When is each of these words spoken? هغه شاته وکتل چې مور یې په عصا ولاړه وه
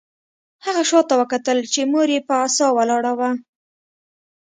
هغه 0.65 0.83
شاته 0.89 1.13
وکتل 1.21 1.57
چې 1.73 1.81
مور 1.91 2.07
یې 2.15 2.21
په 2.27 2.33
عصا 2.43 2.67
ولاړه 2.77 3.11
وه 3.19 3.31